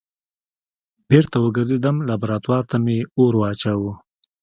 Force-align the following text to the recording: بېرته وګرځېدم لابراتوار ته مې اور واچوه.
بېرته 1.09 1.37
وګرځېدم 1.39 1.95
لابراتوار 2.09 2.63
ته 2.69 2.77
مې 2.83 2.97
اور 3.19 3.33
واچوه. 3.37 3.91